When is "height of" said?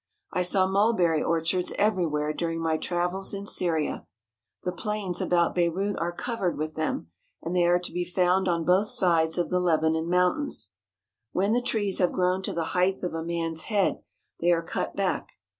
12.73-13.13